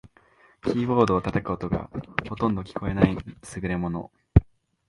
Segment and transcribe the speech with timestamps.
[0.63, 1.87] キーボードを叩く音が
[2.27, 4.11] ほとんど聞こえない優れもの